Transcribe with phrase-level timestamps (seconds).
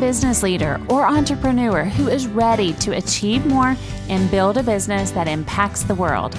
[0.00, 3.74] business leader or entrepreneur who is ready to achieve more
[4.08, 6.36] and build a business that impacts the world.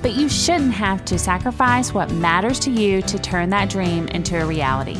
[0.00, 4.40] But you shouldn't have to sacrifice what matters to you to turn that dream into
[4.40, 4.98] a reality.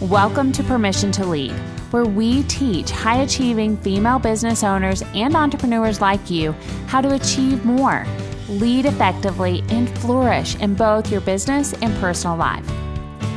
[0.00, 1.52] Welcome to Permission to Lead,
[1.90, 6.52] where we teach high achieving female business owners and entrepreneurs like you
[6.86, 8.06] how to achieve more,
[8.48, 12.66] lead effectively, and flourish in both your business and personal life.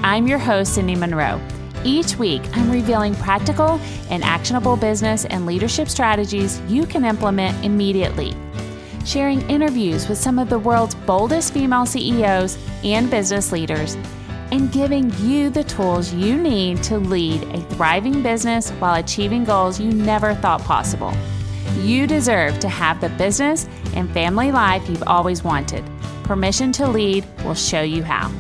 [0.03, 1.41] I'm your host, Cindy Monroe.
[1.85, 3.79] Each week, I'm revealing practical
[4.09, 8.35] and actionable business and leadership strategies you can implement immediately
[9.05, 13.95] sharing interviews with some of the world's boldest female CEOs and business leaders,
[14.51, 19.79] and giving you the tools you need to lead a thriving business while achieving goals
[19.79, 21.13] you never thought possible.
[21.79, 25.83] You deserve to have the business and family life you've always wanted.
[26.23, 28.31] Permission to Lead will show you how.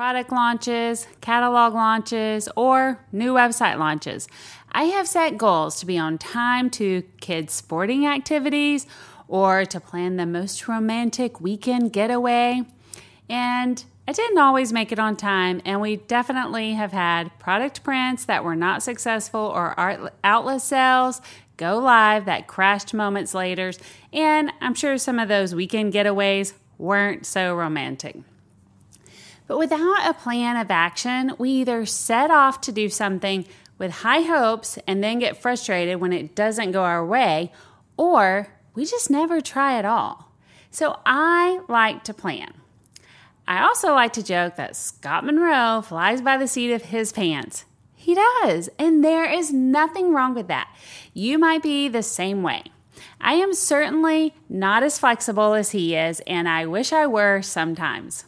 [0.00, 4.28] Product launches, catalog launches, or new website launches.
[4.72, 8.86] I have set goals to be on time to kids' sporting activities
[9.28, 12.62] or to plan the most romantic weekend getaway.
[13.28, 18.24] And I didn't always make it on time, and we definitely have had product prints
[18.24, 19.74] that were not successful or
[20.24, 21.20] outlet sales
[21.58, 23.70] go live that crashed moments later.
[24.14, 28.16] And I'm sure some of those weekend getaways weren't so romantic.
[29.50, 33.46] But without a plan of action, we either set off to do something
[33.78, 37.50] with high hopes and then get frustrated when it doesn't go our way,
[37.96, 40.30] or we just never try at all.
[40.70, 42.52] So I like to plan.
[43.48, 47.64] I also like to joke that Scott Monroe flies by the seat of his pants.
[47.96, 50.72] He does, and there is nothing wrong with that.
[51.12, 52.66] You might be the same way.
[53.20, 58.26] I am certainly not as flexible as he is, and I wish I were sometimes.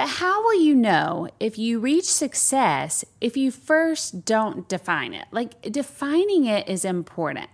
[0.00, 5.26] But how will you know if you reach success if you first don't define it?
[5.30, 7.50] Like, defining it is important.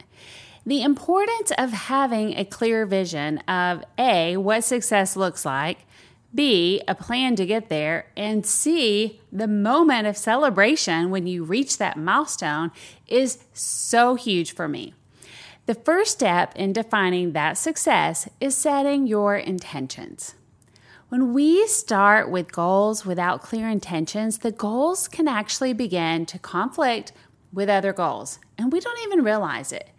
[0.65, 5.87] The importance of having a clear vision of A, what success looks like,
[6.33, 11.79] B, a plan to get there, and C, the moment of celebration when you reach
[11.79, 12.71] that milestone
[13.09, 14.95] is so huge for me.
[15.67, 20.37] The first step in defining that success is setting your intentions.
[21.09, 27.13] When we start with goals without clear intentions, the goals can actually begin to conflict
[27.53, 29.91] with other goals, and we don't even realize it.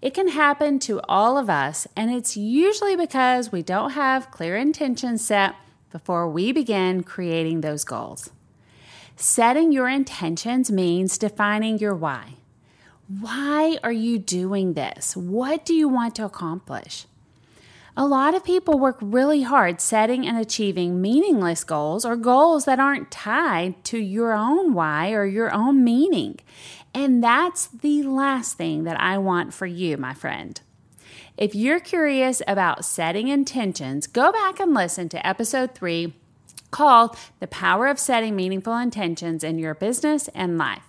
[0.00, 4.56] It can happen to all of us, and it's usually because we don't have clear
[4.56, 5.56] intentions set
[5.90, 8.30] before we begin creating those goals.
[9.16, 12.34] Setting your intentions means defining your why.
[13.08, 15.16] Why are you doing this?
[15.16, 17.06] What do you want to accomplish?
[17.94, 22.80] A lot of people work really hard setting and achieving meaningless goals or goals that
[22.80, 26.38] aren't tied to your own why or your own meaning.
[26.94, 30.58] And that's the last thing that I want for you, my friend.
[31.36, 36.14] If you're curious about setting intentions, go back and listen to episode three
[36.70, 40.84] called The Power of Setting Meaningful Intentions in Your Business and Life.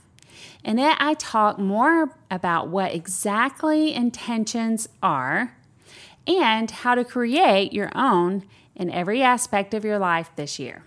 [0.64, 5.58] In it, I talk more about what exactly intentions are
[6.28, 8.44] and how to create your own
[8.75, 10.84] in every aspect of your life this year.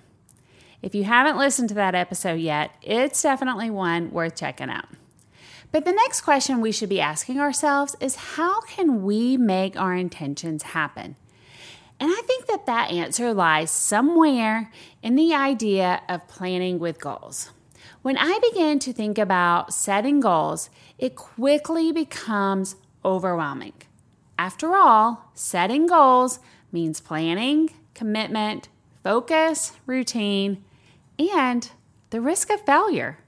[0.82, 4.88] If you haven't listened to that episode yet, it's definitely one worth checking out.
[5.72, 9.94] But the next question we should be asking ourselves is how can we make our
[9.94, 11.16] intentions happen?
[11.98, 14.70] And I think that that answer lies somewhere
[15.02, 17.50] in the idea of planning with goals.
[18.02, 23.72] When I begin to think about setting goals, it quickly becomes overwhelming.
[24.38, 28.68] After all, setting goals means planning, commitment,
[29.02, 30.62] focus, routine,
[31.18, 31.70] and
[32.10, 33.18] the risk of failure.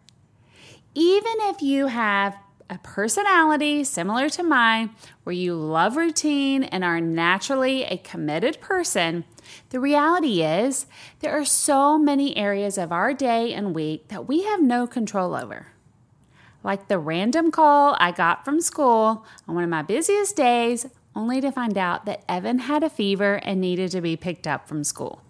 [0.95, 2.37] Even if you have
[2.69, 4.91] a personality similar to mine,
[5.25, 9.25] where you love routine and are naturally a committed person,
[9.71, 10.85] the reality is
[11.21, 15.35] there are so many areas of our day and week that we have no control
[15.35, 15.69] over
[16.63, 21.41] like the random call I got from school on one of my busiest days, only
[21.41, 24.85] to find out that Evan had a fever and needed to be picked up from
[24.85, 25.23] school.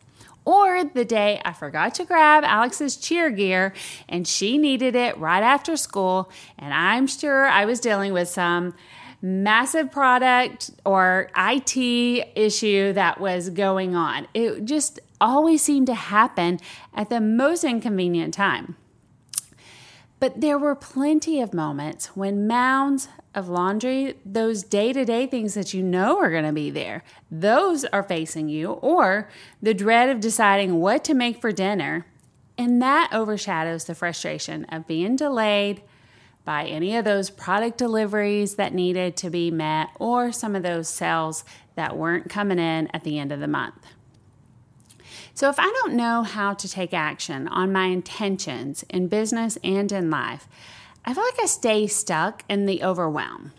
[0.44, 3.74] Or the day I forgot to grab Alex's cheer gear
[4.08, 8.74] and she needed it right after school, and I'm sure I was dealing with some
[9.20, 11.76] massive product or IT
[12.36, 14.26] issue that was going on.
[14.32, 16.60] It just always seemed to happen
[16.94, 18.76] at the most inconvenient time.
[20.20, 25.54] But there were plenty of moments when mounds of laundry, those day to day things
[25.54, 29.28] that you know are going to be there, those are facing you, or
[29.62, 32.06] the dread of deciding what to make for dinner.
[32.56, 35.82] And that overshadows the frustration of being delayed
[36.44, 40.88] by any of those product deliveries that needed to be met or some of those
[40.88, 41.44] sales
[41.76, 43.86] that weren't coming in at the end of the month.
[45.38, 49.92] So, if I don't know how to take action on my intentions in business and
[49.92, 50.48] in life,
[51.04, 53.52] I feel like I stay stuck in the overwhelm.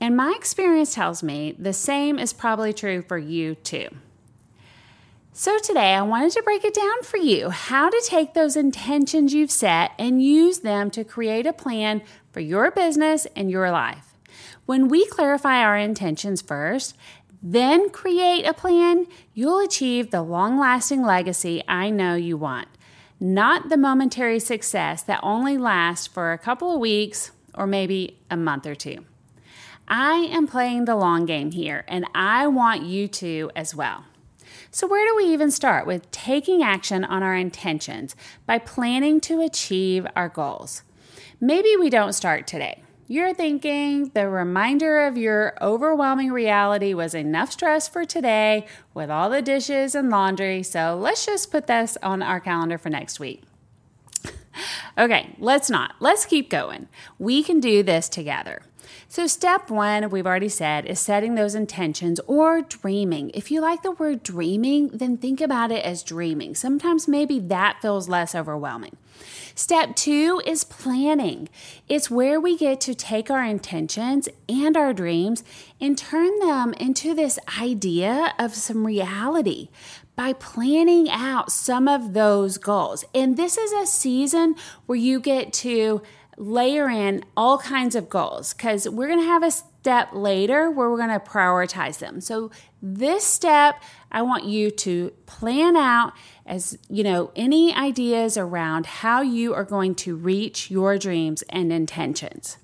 [0.00, 3.86] And my experience tells me the same is probably true for you too.
[5.32, 9.32] So, today I wanted to break it down for you how to take those intentions
[9.32, 14.14] you've set and use them to create a plan for your business and your life.
[14.66, 16.96] When we clarify our intentions first,
[17.46, 22.68] then create a plan, you'll achieve the long lasting legacy I know you want,
[23.20, 28.36] not the momentary success that only lasts for a couple of weeks or maybe a
[28.38, 29.04] month or two.
[29.86, 34.06] I am playing the long game here, and I want you to as well.
[34.70, 39.42] So, where do we even start with taking action on our intentions by planning to
[39.42, 40.82] achieve our goals?
[41.40, 42.83] Maybe we don't start today.
[43.06, 49.28] You're thinking the reminder of your overwhelming reality was enough stress for today with all
[49.28, 53.42] the dishes and laundry, so let's just put this on our calendar for next week.
[54.98, 55.96] okay, let's not.
[56.00, 56.88] Let's keep going.
[57.18, 58.62] We can do this together.
[59.06, 63.30] So, step one, we've already said, is setting those intentions or dreaming.
[63.34, 66.54] If you like the word dreaming, then think about it as dreaming.
[66.54, 68.96] Sometimes maybe that feels less overwhelming.
[69.54, 71.48] Step two is planning.
[71.88, 75.44] It's where we get to take our intentions and our dreams
[75.80, 79.68] and turn them into this idea of some reality
[80.16, 83.04] by planning out some of those goals.
[83.14, 84.56] And this is a season
[84.86, 86.02] where you get to
[86.36, 89.52] layer in all kinds of goals because we're going to have a
[89.84, 92.18] step later where we're going to prioritize them.
[92.18, 92.50] So,
[92.80, 96.14] this step, I want you to plan out
[96.46, 101.70] as you know any ideas around how you are going to reach your dreams and
[101.70, 102.56] intentions.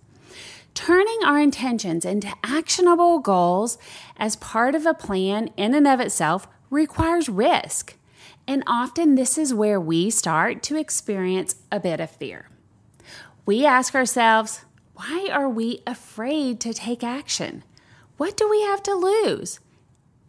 [0.73, 3.77] Turning our intentions into actionable goals
[4.17, 7.97] as part of a plan in and of itself requires risk.
[8.49, 12.47] And often, this is where we start to experience a bit of fear
[13.51, 14.65] we ask ourselves,
[15.01, 17.65] why are we afraid to take action?
[18.19, 19.59] What do we have to lose?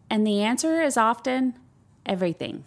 [0.08, 1.58] And the answer is often
[2.06, 2.66] everything.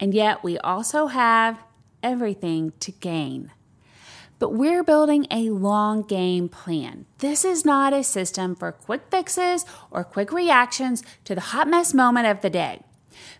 [0.00, 1.62] And yet we also have
[2.02, 3.52] everything to gain.
[4.38, 7.04] But we're building a long game plan.
[7.18, 11.92] This is not a system for quick fixes or quick reactions to the hot mess
[11.92, 12.80] moment of the day.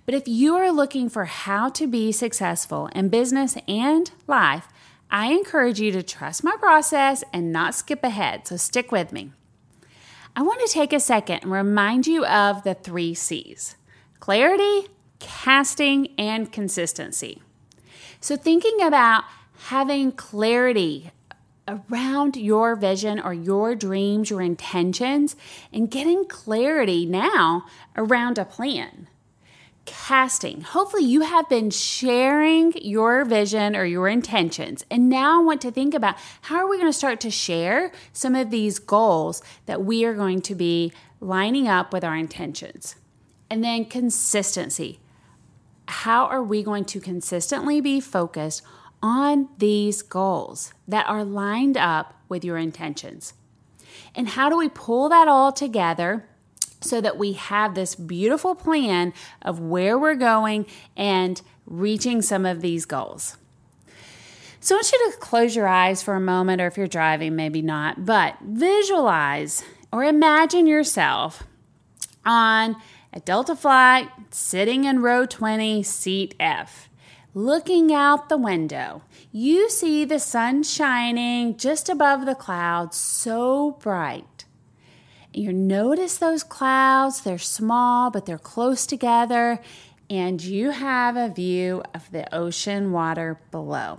[0.05, 4.69] But if you are looking for how to be successful in business and life,
[5.14, 9.31] I encourage you to trust my process and not skip ahead, so stick with me.
[10.34, 13.76] I want to take a second and remind you of the three C's
[14.19, 14.88] clarity,
[15.20, 17.40] casting, and consistency.
[18.20, 19.22] So, thinking about
[19.66, 21.12] having clarity
[21.69, 25.37] around your vision or your dreams, your intentions,
[25.72, 29.06] and getting clarity now around a plan
[29.84, 30.62] casting.
[30.62, 34.84] Hopefully, you have been sharing your vision or your intentions.
[34.90, 37.92] And now I want to think about how are we going to start to share
[38.12, 42.96] some of these goals that we are going to be lining up with our intentions.
[43.50, 45.00] And then consistency.
[45.86, 48.62] How are we going to consistently be focused
[49.03, 53.34] on these goals that are lined up with your intentions?
[54.14, 56.26] And how do we pull that all together?
[56.84, 59.12] So that we have this beautiful plan
[59.43, 63.36] of where we're going and reaching some of these goals.
[64.60, 67.36] So I want you to close your eyes for a moment, or if you're driving,
[67.36, 69.62] maybe not, but visualize
[69.93, 71.43] or imagine yourself
[72.24, 72.76] on
[73.12, 76.88] a Delta flight sitting in row 20, seat F.
[77.32, 84.33] Looking out the window, you see the sun shining just above the clouds, so bright.
[85.34, 89.60] You notice those clouds, they're small, but they're close together,
[90.08, 93.98] and you have a view of the ocean water below.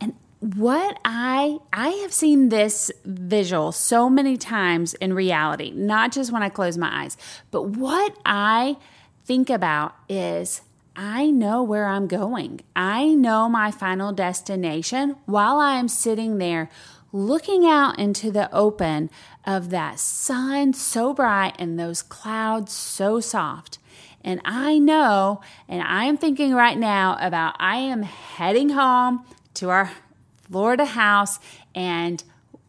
[0.00, 6.30] And what I I have seen this visual so many times in reality, not just
[6.30, 7.16] when I close my eyes,
[7.50, 8.76] but what I
[9.24, 10.60] think about is
[10.94, 12.60] I know where I'm going.
[12.76, 16.70] I know my final destination while I am sitting there
[17.12, 19.10] looking out into the open
[19.44, 23.78] of that sun so bright and those clouds so soft.
[24.24, 29.70] And I know, and I am thinking right now about I am heading home to
[29.70, 29.90] our
[30.36, 31.40] Florida house
[31.74, 32.22] and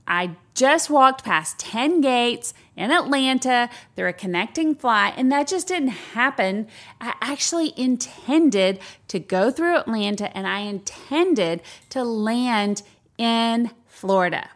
[0.07, 5.67] I just walked past 10 gates in Atlanta through a connecting flight, and that just
[5.67, 6.67] didn't happen.
[6.99, 12.81] I actually intended to go through Atlanta and I intended to land
[13.17, 14.49] in Florida.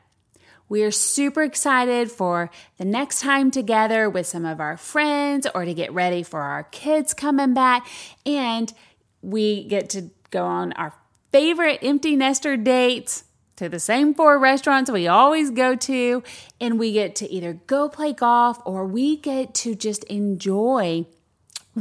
[0.69, 5.73] We're super excited for the next time together with some of our friends or to
[5.73, 7.87] get ready for our kids coming back.
[8.25, 8.73] And
[9.21, 10.93] we get to go on our
[11.31, 13.23] favorite empty nester dates
[13.55, 16.21] to the same four restaurants we always go to,
[16.61, 21.05] and we get to either go play golf or we get to just enjoy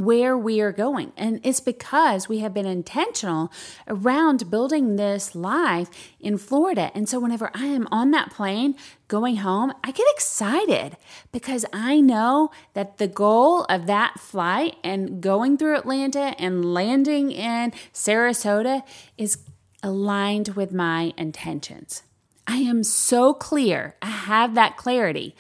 [0.05, 1.13] where we are going.
[1.17, 3.53] And it's because we have been intentional
[3.89, 6.91] around building this life in Florida.
[6.95, 8.75] And so whenever I am on that plane
[9.09, 10.97] going home, I get excited
[11.33, 17.31] because I know that the goal of that flight and going through Atlanta and landing
[17.33, 18.83] in Sarasota
[19.17, 19.39] is
[19.83, 22.03] aligned with my intentions.
[22.47, 23.97] I am so clear.
[24.01, 25.35] I have that clarity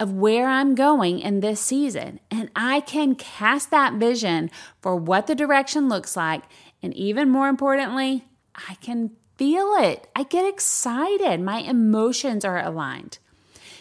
[0.00, 4.50] of where I'm going in this season, and I can cast that vision
[4.80, 6.44] for what the direction looks like.
[6.82, 8.24] And even more importantly,
[8.54, 10.06] I can feel it.
[10.14, 11.40] I get excited.
[11.40, 13.18] My emotions are aligned.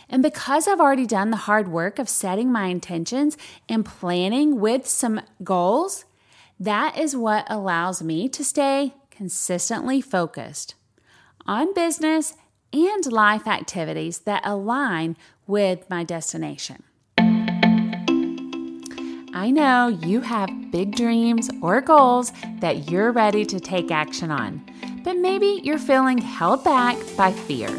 [0.10, 4.88] And because I've already done the hard work of setting my intentions and planning with
[4.88, 6.06] some goals,
[6.60, 10.76] that is what allows me to stay consistently focused
[11.46, 12.36] on business
[12.74, 15.18] and life activities that align
[15.48, 16.84] with my destination.
[19.34, 24.62] I know you have big dreams or goals that you're ready to take action on,
[25.04, 27.70] but maybe you're feeling held back by fear.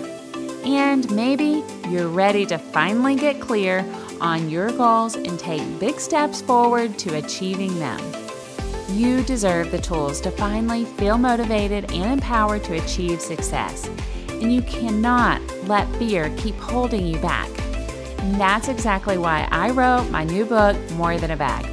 [0.64, 3.84] And maybe you're ready to finally get clear
[4.20, 8.00] on your goals and take big steps forward to achieving them.
[8.90, 13.90] You deserve the tools to finally feel motivated and empowered to achieve success.
[14.28, 17.48] And you cannot let fear keep holding you back.
[18.28, 21.64] And that's exactly why I wrote my new book, More Than a Bag.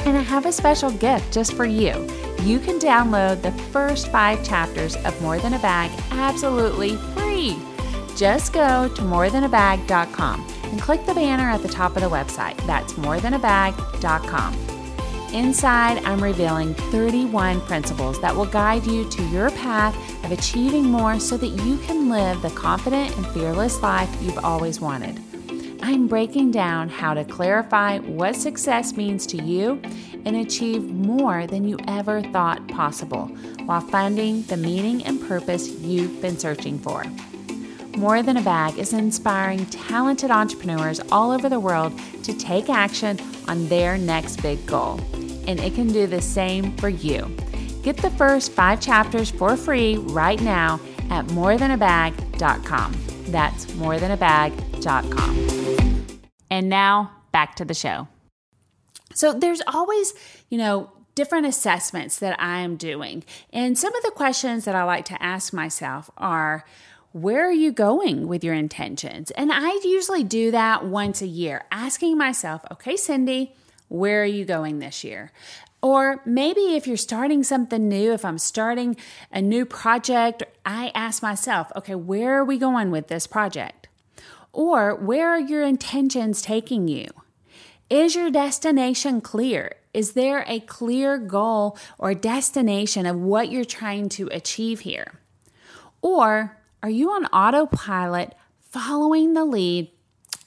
[0.00, 2.06] And I have a special gift just for you.
[2.42, 7.56] You can download the first five chapters of More Than a Bag absolutely free.
[8.16, 12.58] Just go to morethanabag.com and click the banner at the top of the website.
[12.66, 14.54] That's morethanabag.com.
[15.32, 21.18] Inside, I'm revealing 31 principles that will guide you to your path of achieving more
[21.18, 25.18] so that you can live the confident and fearless life you've always wanted.
[25.82, 29.80] I'm breaking down how to clarify what success means to you
[30.24, 33.26] and achieve more than you ever thought possible
[33.64, 37.04] while finding the meaning and purpose you've been searching for.
[37.96, 43.18] More Than a Bag is inspiring talented entrepreneurs all over the world to take action
[43.48, 45.00] on their next big goal
[45.48, 47.34] and it can do the same for you.
[47.82, 50.78] Get the first five chapters for free right now
[51.10, 52.92] at morethanabag.com.
[53.28, 54.67] That's morethanabag.com.
[56.50, 58.08] And now back to the show.
[59.14, 60.14] So there's always,
[60.48, 63.24] you know, different assessments that I am doing.
[63.52, 66.64] And some of the questions that I like to ask myself are,
[67.12, 69.30] where are you going with your intentions?
[69.32, 73.54] And I usually do that once a year, asking myself, okay, Cindy,
[73.88, 75.32] where are you going this year?
[75.82, 78.96] Or maybe if you're starting something new, if I'm starting
[79.32, 83.87] a new project, I ask myself, okay, where are we going with this project?
[84.58, 87.06] Or where are your intentions taking you?
[87.88, 89.76] Is your destination clear?
[89.94, 95.20] Is there a clear goal or destination of what you're trying to achieve here?
[96.02, 99.92] Or are you on autopilot following the lead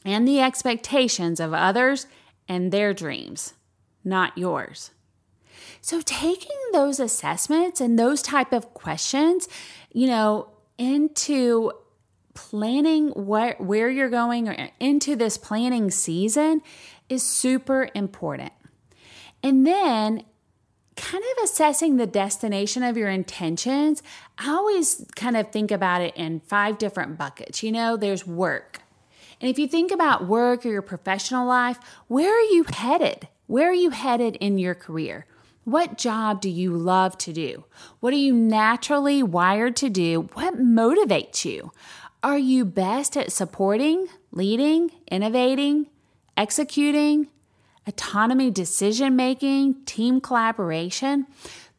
[0.03, 2.05] and the expectations of others
[2.49, 3.53] and their dreams,
[4.03, 4.91] not yours.
[5.79, 9.47] So taking those assessments and those type of questions,
[9.93, 11.71] you know, into
[12.33, 16.61] planning what where you're going or into this planning season
[17.09, 18.53] is super important.
[19.43, 20.23] And then
[20.95, 24.03] kind of assessing the destination of your intentions,
[24.37, 27.63] I always kind of think about it in five different buckets.
[27.63, 28.81] You know, there's work,
[29.41, 33.27] and if you think about work or your professional life, where are you headed?
[33.47, 35.25] Where are you headed in your career?
[35.63, 37.65] What job do you love to do?
[37.99, 40.29] What are you naturally wired to do?
[40.33, 41.71] What motivates you?
[42.23, 45.87] Are you best at supporting, leading, innovating,
[46.37, 47.29] executing,
[47.87, 51.25] autonomy decision making, team collaboration?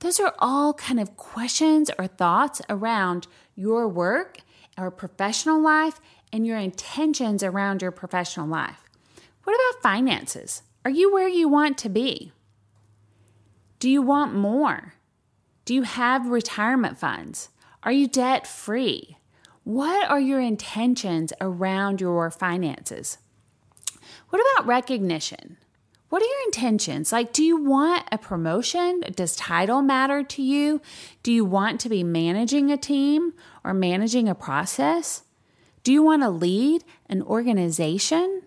[0.00, 4.38] Those are all kind of questions or thoughts around your work
[4.76, 6.00] or professional life
[6.32, 8.82] and your intentions around your professional life.
[9.44, 10.62] What about finances?
[10.84, 12.32] Are you where you want to be?
[13.78, 14.94] Do you want more?
[15.64, 17.50] Do you have retirement funds?
[17.84, 19.18] Are you debt free?
[19.64, 23.18] What are your intentions around your finances?
[24.30, 25.58] What about recognition?
[26.08, 27.12] What are your intentions?
[27.12, 29.02] Like, do you want a promotion?
[29.14, 30.82] Does title matter to you?
[31.22, 33.32] Do you want to be managing a team
[33.64, 35.22] or managing a process?
[35.84, 38.42] Do you want to lead an organization?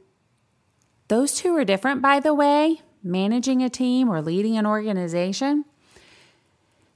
[1.08, 5.66] Those two are different, by the way, managing a team or leading an organization.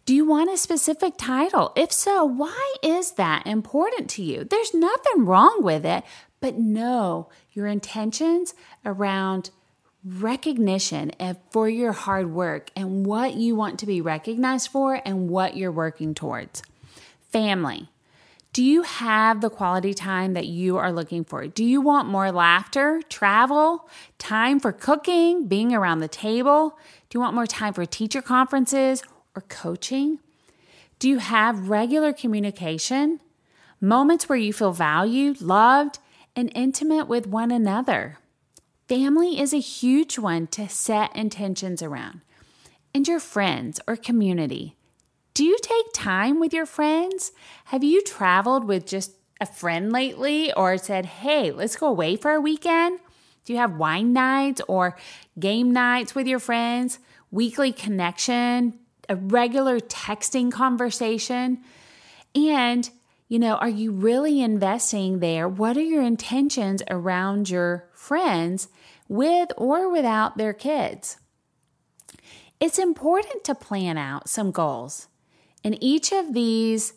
[0.09, 1.71] Do you want a specific title?
[1.75, 4.43] If so, why is that important to you?
[4.43, 6.03] There's nothing wrong with it,
[6.39, 9.51] but know your intentions around
[10.03, 11.11] recognition
[11.51, 15.71] for your hard work and what you want to be recognized for and what you're
[15.71, 16.63] working towards.
[17.31, 17.87] Family.
[18.51, 21.45] Do you have the quality time that you are looking for?
[21.45, 23.87] Do you want more laughter, travel,
[24.17, 26.79] time for cooking, being around the table?
[27.11, 29.03] Do you want more time for teacher conferences
[29.39, 30.19] or coaching?
[30.99, 33.21] Do you have regular communication?
[33.79, 35.99] Moments where you feel valued, loved,
[36.35, 38.17] and intimate with one another?
[38.89, 42.19] Family is a huge one to set intentions around.
[42.93, 44.75] And your friends or community.
[45.33, 47.31] Do you take time with your friends?
[47.65, 52.31] Have you traveled with just a friend lately or said, hey, let's go away for
[52.31, 52.99] a weekend?
[53.45, 54.97] Do you have wine nights or
[55.39, 56.99] game nights with your friends?
[57.31, 58.79] Weekly connection,
[59.09, 61.59] a regular texting conversation?
[62.35, 62.89] And,
[63.27, 65.49] you know, are you really investing there?
[65.49, 68.69] What are your intentions around your friends
[69.09, 71.17] with or without their kids.
[72.59, 75.07] It's important to plan out some goals
[75.63, 76.93] in each of these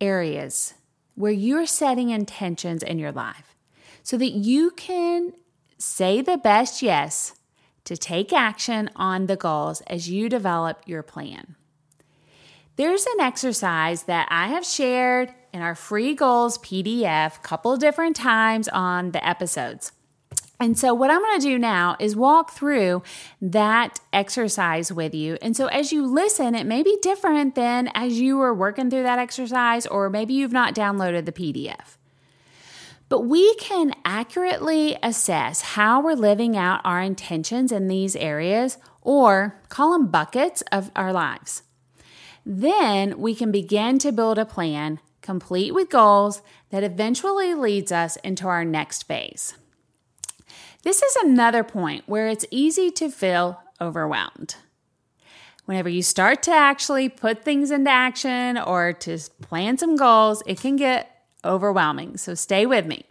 [0.00, 0.74] areas
[1.14, 3.54] where you're setting intentions in your life
[4.02, 5.32] so that you can
[5.78, 7.34] say the best yes
[7.86, 11.56] to take action on the goals as you develop your plan.
[12.76, 18.16] There's an exercise that I have shared in our free goals PDF a couple different
[18.16, 19.92] times on the episodes.
[20.58, 23.02] And so, what I'm going to do now is walk through
[23.42, 25.36] that exercise with you.
[25.42, 29.02] And so, as you listen, it may be different than as you were working through
[29.02, 31.95] that exercise, or maybe you've not downloaded the PDF.
[33.08, 39.60] But we can accurately assess how we're living out our intentions in these areas, or
[39.68, 41.62] call them buckets of our lives.
[42.44, 46.40] Then we can begin to build a plan complete with goals
[46.70, 49.54] that eventually leads us into our next phase.
[50.84, 54.54] This is another point where it's easy to feel overwhelmed.
[55.64, 60.60] Whenever you start to actually put things into action or to plan some goals, it
[60.60, 61.15] can get
[61.46, 62.16] overwhelming.
[62.16, 63.04] So stay with me.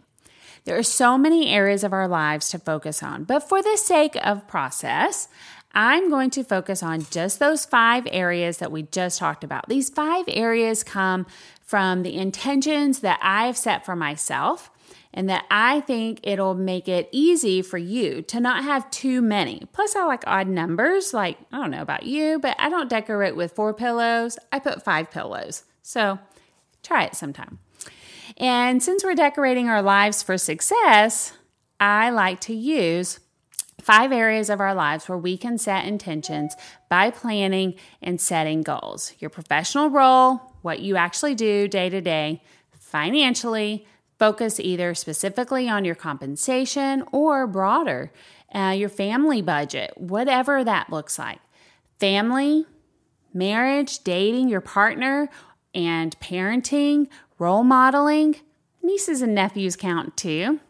[0.64, 4.16] There are so many areas of our lives to focus on, but for the sake
[4.24, 5.28] of process,
[5.72, 9.68] I'm going to focus on just those five areas that we just talked about.
[9.68, 11.26] These five areas come
[11.60, 14.70] from the intentions that I've set for myself
[15.12, 19.62] and that I think it'll make it easy for you to not have too many.
[19.72, 21.14] Plus, I like odd numbers.
[21.14, 24.38] Like, I don't know about you, but I don't decorate with four pillows.
[24.52, 25.64] I put five pillows.
[25.82, 26.18] So
[26.82, 27.58] try it sometime.
[28.36, 31.32] And since we're decorating our lives for success,
[31.80, 33.20] I like to use
[33.80, 36.54] five areas of our lives where we can set intentions
[36.88, 42.42] by planning and setting goals your professional role, what you actually do day to day,
[42.78, 43.86] financially,
[44.18, 48.10] Focus either specifically on your compensation or broader,
[48.54, 51.40] uh, your family budget, whatever that looks like.
[52.00, 52.64] Family,
[53.34, 55.28] marriage, dating your partner,
[55.74, 58.36] and parenting, role modeling.
[58.82, 60.60] Nieces and nephews count too.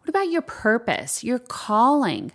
[0.00, 2.32] What about your purpose, your calling,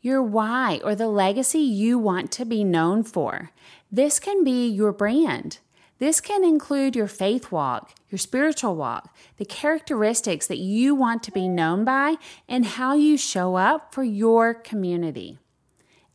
[0.00, 3.50] your why, or the legacy you want to be known for?
[3.92, 5.58] This can be your brand.
[5.98, 11.32] This can include your faith walk, your spiritual walk, the characteristics that you want to
[11.32, 12.16] be known by,
[12.48, 15.38] and how you show up for your community.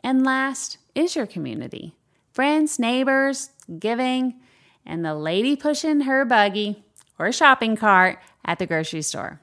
[0.01, 1.95] And last is your community
[2.34, 4.36] friends, neighbors, giving,
[4.89, 6.84] and the lady pushing her buggy
[7.17, 9.39] or shopping cart at the grocery store.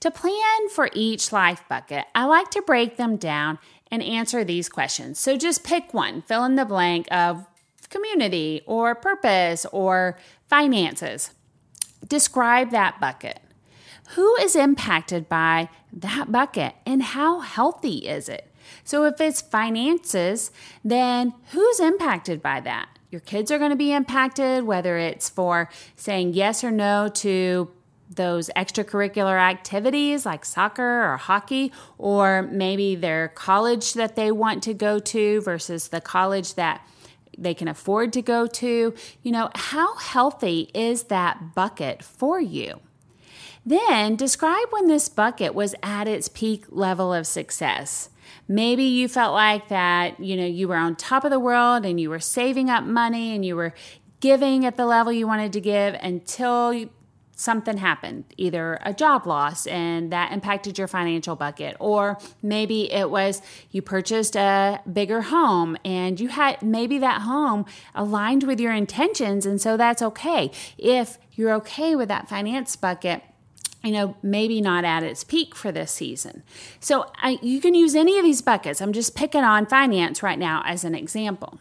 [0.00, 3.58] To plan for each life bucket, I like to break them down
[3.90, 5.18] and answer these questions.
[5.18, 7.46] So just pick one, fill in the blank of
[7.90, 11.30] community or purpose or finances.
[12.06, 13.40] Describe that bucket.
[14.10, 18.50] Who is impacted by that bucket and how healthy is it?
[18.84, 20.50] So, if it's finances,
[20.84, 22.97] then who's impacted by that?
[23.10, 27.70] Your kids are going to be impacted, whether it's for saying yes or no to
[28.10, 34.74] those extracurricular activities like soccer or hockey, or maybe their college that they want to
[34.74, 36.86] go to versus the college that
[37.36, 38.94] they can afford to go to.
[39.22, 42.80] You know, how healthy is that bucket for you?
[43.64, 48.08] Then describe when this bucket was at its peak level of success.
[48.46, 52.00] Maybe you felt like that, you know, you were on top of the world and
[52.00, 53.74] you were saving up money and you were
[54.20, 56.88] giving at the level you wanted to give until
[57.36, 63.08] something happened, either a job loss and that impacted your financial bucket, or maybe it
[63.10, 67.64] was you purchased a bigger home and you had maybe that home
[67.94, 70.50] aligned with your intentions, and so that's okay.
[70.76, 73.22] If you're okay with that finance bucket,
[73.84, 76.42] you know, maybe not at its peak for this season.
[76.80, 78.80] So I, you can use any of these buckets.
[78.80, 81.60] I'm just picking on finance right now as an example.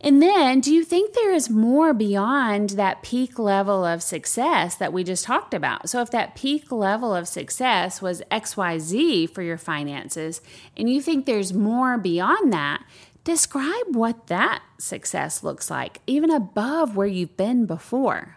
[0.00, 4.92] And then, do you think there is more beyond that peak level of success that
[4.92, 5.88] we just talked about?
[5.88, 10.42] So, if that peak level of success was XYZ for your finances,
[10.76, 12.84] and you think there's more beyond that,
[13.24, 18.36] describe what that success looks like, even above where you've been before.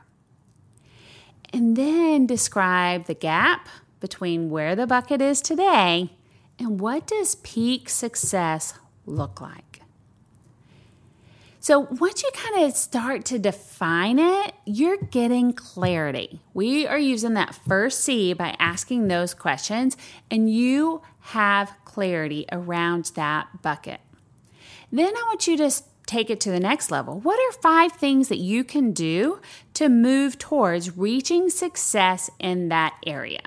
[1.53, 6.11] And then describe the gap between where the bucket is today
[6.59, 8.73] and what does peak success
[9.05, 9.81] look like.
[11.59, 16.39] So once you kind of start to define it, you're getting clarity.
[16.53, 19.97] We are using that first C by asking those questions,
[20.31, 23.99] and you have clarity around that bucket.
[24.93, 25.71] Then I want you to
[26.07, 27.19] take it to the next level.
[27.19, 29.39] What are five things that you can do
[29.75, 33.41] to move towards reaching success in that area?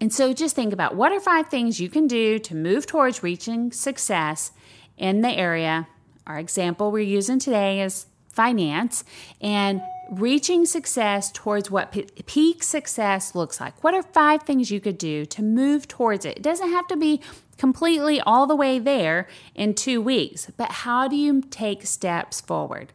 [0.00, 3.22] And so just think about what are five things you can do to move towards
[3.22, 4.52] reaching success
[4.96, 5.86] in the area
[6.26, 9.04] our example we're using today is finance
[9.40, 11.94] and reaching success towards what
[12.26, 13.82] peak success looks like.
[13.82, 16.36] What are five things you could do to move towards it?
[16.38, 17.20] It doesn't have to be
[17.58, 22.92] completely all the way there in two weeks, but how do you take steps forward?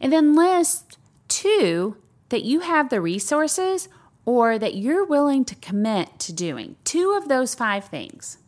[0.00, 0.98] And then list
[1.28, 1.96] two
[2.28, 3.88] that you have the resources
[4.24, 6.76] or that you're willing to commit to doing.
[6.84, 8.38] Two of those five things.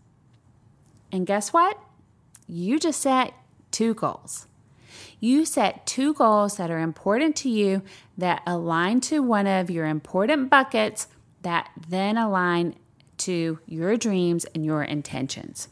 [1.10, 1.78] And guess what?
[2.46, 3.32] You just set
[3.70, 4.46] two goals.
[5.20, 7.82] You set two goals that are important to you
[8.16, 11.08] that align to one of your important buckets
[11.42, 12.74] that then align
[13.20, 15.68] to your dreams and your intentions.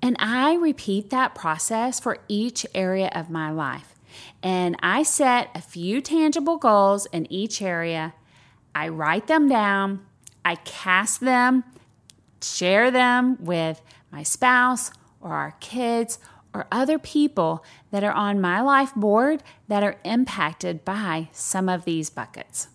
[0.00, 3.94] And I repeat that process for each area of my life.
[4.42, 8.14] And I set a few tangible goals in each area.
[8.74, 10.06] I write them down,
[10.44, 11.64] I cast them,
[12.40, 16.18] share them with my spouse or our kids
[16.54, 21.84] or other people that are on my life board that are impacted by some of
[21.84, 22.68] these buckets.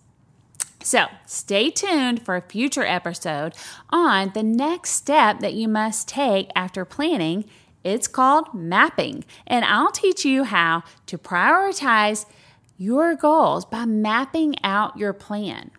[0.84, 3.54] So, stay tuned for a future episode
[3.88, 7.46] on the next step that you must take after planning.
[7.82, 12.26] It's called mapping, and I'll teach you how to prioritize
[12.76, 15.70] your goals by mapping out your plan.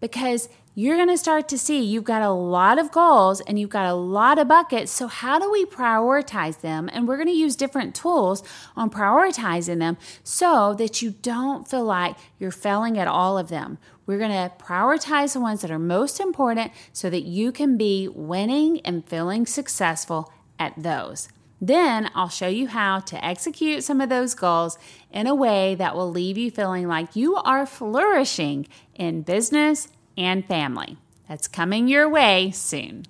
[0.00, 3.70] Because you're going to start to see you've got a lot of goals and you've
[3.70, 4.92] got a lot of buckets.
[4.92, 6.90] So, how do we prioritize them?
[6.92, 8.42] And we're going to use different tools
[8.76, 13.78] on prioritizing them so that you don't feel like you're failing at all of them.
[14.04, 18.06] We're going to prioritize the ones that are most important so that you can be
[18.06, 21.28] winning and feeling successful at those.
[21.60, 24.78] Then I'll show you how to execute some of those goals
[25.10, 28.66] in a way that will leave you feeling like you are flourishing
[28.98, 30.96] in business and family.
[31.28, 33.04] That's coming your way soon.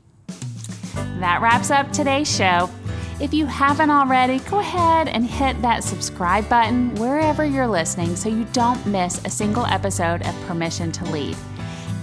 [1.21, 2.71] That wraps up today's show.
[3.19, 8.29] If you haven't already, go ahead and hit that subscribe button wherever you're listening so
[8.29, 11.37] you don't miss a single episode of Permission to Lead.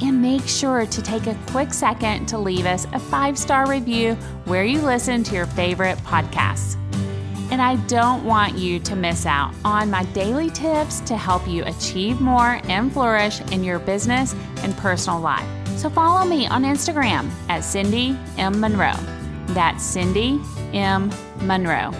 [0.02, 4.16] And make sure to take a quick second to leave us a five star review
[4.46, 6.78] where you listen to your favorite podcasts.
[7.54, 11.64] And I don't want you to miss out on my daily tips to help you
[11.66, 15.48] achieve more and flourish in your business and personal life.
[15.78, 18.60] So follow me on Instagram at Cindy M.
[18.60, 18.98] Monroe.
[19.50, 20.42] That's Cindy
[20.74, 21.14] M.
[21.42, 21.94] Monroe.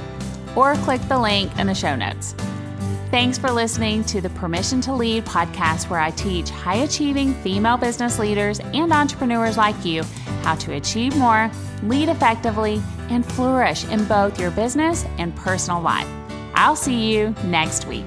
[0.56, 2.34] Or click the link in the show notes.
[3.12, 7.78] Thanks for listening to the Permission to Lead podcast, where I teach high achieving female
[7.78, 10.02] business leaders and entrepreneurs like you
[10.42, 11.50] how to achieve more,
[11.84, 16.08] lead effectively, and flourish in both your business and personal life.
[16.56, 18.06] I'll see you next week.